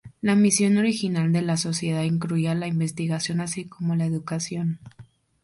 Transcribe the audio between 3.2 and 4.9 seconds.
así como la educación.